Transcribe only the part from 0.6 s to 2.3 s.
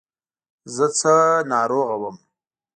زه څه ناروغه وم.